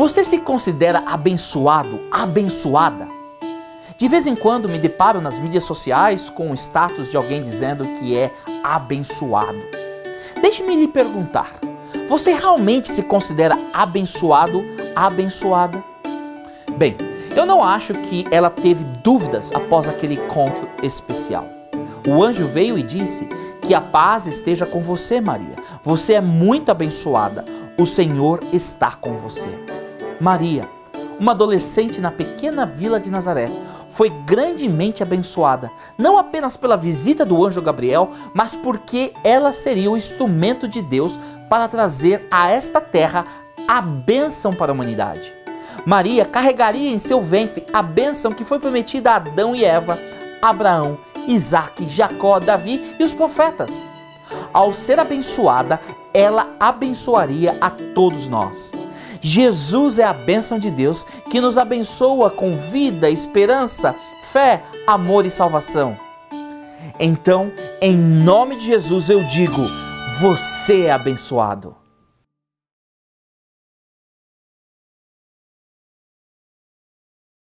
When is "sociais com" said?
5.64-6.50